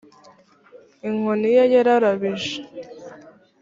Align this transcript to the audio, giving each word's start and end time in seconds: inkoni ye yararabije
inkoni 1.07 1.49
ye 1.55 1.63
yararabije 1.73 2.55